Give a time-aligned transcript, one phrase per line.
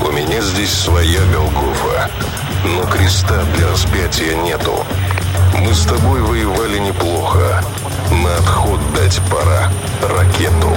[0.00, 2.10] У меня здесь своя Голгофа,
[2.64, 4.84] но креста для распятия нету.
[5.60, 7.62] Мы с тобой воевали неплохо.
[8.10, 9.70] На отход дать пора
[10.02, 10.74] ракету.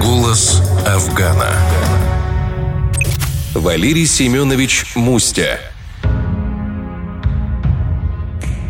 [0.00, 1.56] Голос Афгана.
[3.52, 5.71] Валерий Семенович Мустя.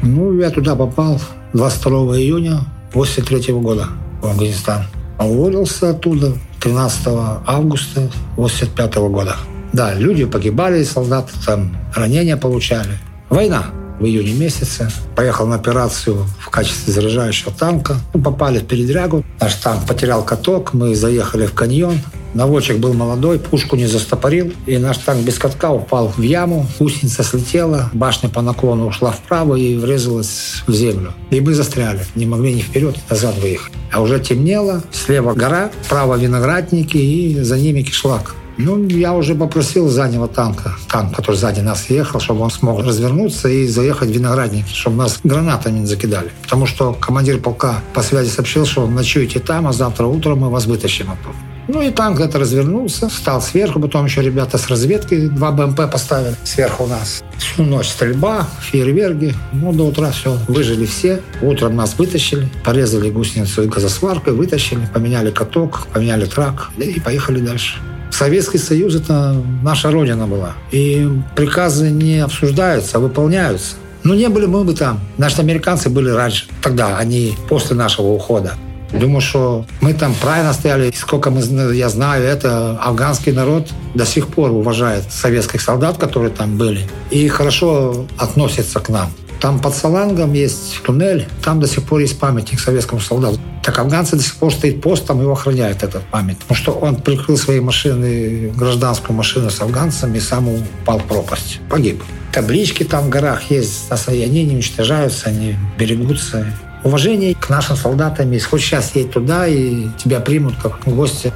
[0.02, 1.20] Ну, я туда попал
[1.52, 2.60] 22 июня
[2.92, 3.86] 83 года
[4.20, 4.84] в Афганистан.
[5.18, 7.06] Уволился оттуда 13
[7.46, 9.36] августа 85 года.
[9.72, 12.98] Да, люди погибали, солдаты там ранения получали.
[13.30, 13.66] Война
[14.00, 14.90] в июне месяце.
[15.14, 17.96] Поехал на операцию в качестве заряжающего танка.
[18.12, 19.24] Ну, попали в передрягу.
[19.40, 20.74] Наш танк потерял каток.
[20.74, 22.00] Мы заехали в каньон.
[22.34, 24.52] Наводчик был молодой, пушку не застопорил.
[24.66, 26.66] И наш танк без катка упал в яму.
[26.78, 31.12] Гусеница слетела, башня по наклону ушла вправо и врезалась в землю.
[31.30, 32.04] И мы застряли.
[32.14, 33.72] Не могли ни вперед, ни назад выехать.
[33.92, 34.82] А уже темнело.
[34.92, 38.34] Слева гора, справа виноградники и за ними кишлак.
[38.58, 43.48] Ну, я уже попросил заднего танка, танк, который сзади нас ехал, чтобы он смог развернуться
[43.48, 46.30] и заехать в виноградники, чтобы нас гранатами не закидали.
[46.42, 50.66] Потому что командир полка по связи сообщил, что ночуете там, а завтра утром мы вас
[50.66, 51.51] вытащим оттуда.
[51.68, 56.34] Ну и танк это развернулся, встал сверху, потом еще ребята с разведки два БМП поставили
[56.44, 57.22] сверху нас.
[57.38, 59.34] Всю ночь стрельба, фейерверки.
[59.52, 61.20] Ну, до утра все, выжили все.
[61.40, 67.76] Утром нас вытащили, порезали гусеницу газосваркой, вытащили, поменяли каток, поменяли трак и поехали дальше.
[68.10, 70.52] Советский Союз– это наша родина была.
[70.70, 73.76] И приказы не обсуждаются, а выполняются.
[74.04, 75.00] Ну, не были мы бы там.
[75.16, 76.46] Наши американцы были раньше.
[76.60, 78.54] Тогда они после нашего ухода.
[78.92, 80.92] Думаю, что мы там правильно стояли.
[80.94, 81.40] Сколько мы,
[81.74, 87.28] я знаю, это афганский народ до сих пор уважает советских солдат, которые там были, и
[87.28, 89.10] хорошо относится к нам.
[89.40, 93.40] Там под Салангом есть туннель, там до сих пор есть памятник советскому солдату.
[93.64, 96.38] Так афганцы до сих пор стоит пост, там его охраняют этот памятник.
[96.38, 101.60] Потому что он прикрыл своей машины, гражданскую машину с афганцами и сам упал в пропасть.
[101.68, 102.02] Погиб.
[102.32, 106.46] Таблички там в горах есть, они не уничтожаются, они берегутся.
[106.84, 108.30] Уважение к нашим солдатам.
[108.32, 111.32] Если хочешь сейчас едь туда, и тебя примут как гостя.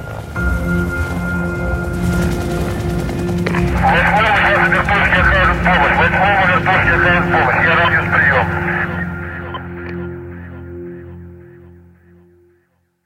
[5.97, 6.41] Восьмому
[7.31, 7.65] помощь.
[7.65, 8.76] Я радиус прием.